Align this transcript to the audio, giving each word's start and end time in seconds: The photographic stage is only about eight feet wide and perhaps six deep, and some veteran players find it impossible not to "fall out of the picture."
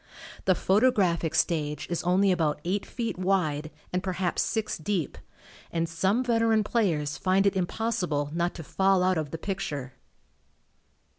The 0.45 0.55
photographic 0.55 1.35
stage 1.35 1.85
is 1.87 2.01
only 2.01 2.31
about 2.31 2.59
eight 2.65 2.87
feet 2.87 3.19
wide 3.19 3.69
and 3.93 4.01
perhaps 4.01 4.41
six 4.41 4.79
deep, 4.79 5.15
and 5.69 5.87
some 5.87 6.23
veteran 6.23 6.63
players 6.63 7.19
find 7.19 7.45
it 7.45 7.55
impossible 7.55 8.31
not 8.33 8.55
to 8.55 8.63
"fall 8.63 9.03
out 9.03 9.19
of 9.19 9.29
the 9.29 9.37
picture." 9.37 9.93